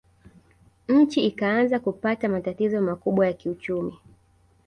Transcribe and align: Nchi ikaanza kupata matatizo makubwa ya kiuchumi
Nchi 0.87 1.25
ikaanza 1.27 1.79
kupata 1.79 2.29
matatizo 2.29 2.81
makubwa 2.81 3.25
ya 3.27 3.33
kiuchumi 3.33 3.97